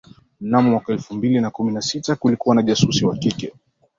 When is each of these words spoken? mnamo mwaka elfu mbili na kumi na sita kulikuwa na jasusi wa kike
mnamo 0.41 0.69
mwaka 0.71 0.93
elfu 0.93 1.13
mbili 1.15 1.41
na 1.41 1.49
kumi 1.51 1.71
na 1.73 1.81
sita 1.81 2.15
kulikuwa 2.15 2.55
na 2.55 2.61
jasusi 2.63 3.05
wa 3.05 3.17
kike 3.17 3.53